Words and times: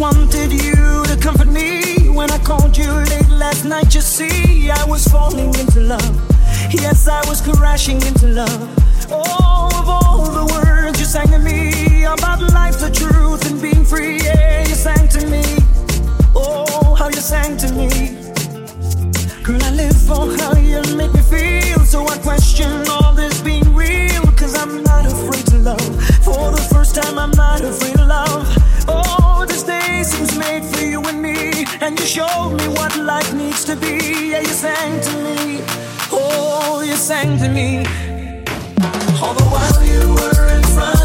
wanted 0.00 0.50
you 0.50 1.04
to 1.04 1.16
comfort 1.20 1.48
me 1.48 2.08
when 2.08 2.30
I 2.30 2.38
called 2.38 2.74
you 2.74 2.90
late 2.90 3.28
last 3.28 3.66
night. 3.66 3.94
You 3.94 4.00
see, 4.00 4.70
I 4.70 4.82
was 4.86 5.06
falling 5.06 5.54
into 5.54 5.80
love. 5.80 6.16
Yes, 6.72 7.06
I 7.06 7.20
was 7.28 7.42
crashing 7.42 8.00
into 8.06 8.28
love. 8.28 8.62
Oh, 9.10 9.68
of 9.78 9.88
all 9.90 10.24
the 10.24 10.54
words 10.54 10.98
you 10.98 11.04
sang 11.04 11.28
to 11.28 11.38
me 11.38 12.04
about 12.04 12.40
life, 12.54 12.78
the 12.80 12.90
truth, 12.90 13.44
and 13.50 13.60
being 13.60 13.84
free, 13.84 14.16
yeah, 14.22 14.60
you 14.66 14.74
sang 14.74 15.06
to 15.08 15.26
me. 15.26 15.44
Oh, 16.34 16.94
how 16.94 17.08
you 17.08 17.20
sang 17.20 17.58
to 17.58 17.70
me. 17.74 18.16
Girl, 19.42 19.62
I 19.62 19.70
live 19.72 20.00
for 20.08 20.34
how 20.38 20.56
you 20.56 20.80
make 20.96 21.12
me 21.12 21.20
feel. 21.20 21.80
So 21.80 22.06
I 22.08 22.16
question 22.18 22.88
showed 32.10 32.56
me 32.58 32.66
what 32.66 32.96
life 32.96 33.32
needs 33.34 33.64
to 33.64 33.76
be. 33.76 34.30
Yeah, 34.30 34.40
you 34.40 34.54
sang 34.64 35.00
to 35.00 35.12
me. 35.22 35.60
Oh, 36.10 36.82
you 36.84 36.96
sang 36.96 37.38
to 37.38 37.48
me. 37.48 37.84
All 39.22 39.32
the 39.32 39.44
while 39.52 39.84
you 39.84 40.14
were 40.18 40.48
in 40.56 40.62
front 40.74 40.99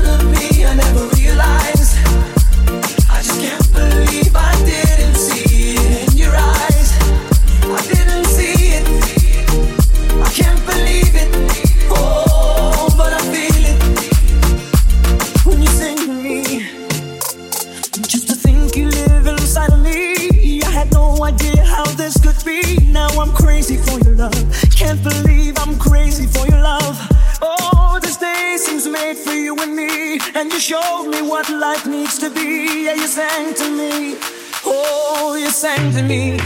idea 21.25 21.65
how 21.65 21.85
this 22.01 22.15
could 22.21 22.39
be. 22.45 22.61
Now 22.91 23.07
I'm 23.21 23.31
crazy 23.31 23.77
for 23.77 23.99
your 24.05 24.15
love. 24.15 24.37
Can't 24.75 25.01
believe 25.03 25.57
I'm 25.57 25.77
crazy 25.77 26.27
for 26.27 26.45
your 26.47 26.61
love. 26.61 26.95
Oh, 27.41 27.99
this 28.01 28.17
day 28.17 28.57
seems 28.57 28.87
made 28.87 29.17
for 29.17 29.33
you 29.33 29.55
and 29.55 29.75
me. 29.75 30.19
And 30.35 30.51
you 30.53 30.59
showed 30.59 31.07
me 31.09 31.21
what 31.21 31.49
life 31.49 31.85
needs 31.87 32.19
to 32.19 32.29
be. 32.29 32.85
Yeah, 32.85 32.93
you 32.93 33.07
sang 33.07 33.53
to 33.55 33.67
me. 33.69 34.17
Oh, 34.65 35.35
you 35.39 35.49
sang 35.49 35.91
to 35.93 36.03
me. 36.03 36.37